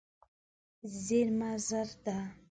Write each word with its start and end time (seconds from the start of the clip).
زېرمه 1.03 1.51
زر 1.67 1.89
ده. 2.03 2.17